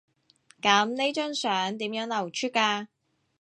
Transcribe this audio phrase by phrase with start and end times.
[0.59, 2.87] 噉呢張相點樣流出㗎？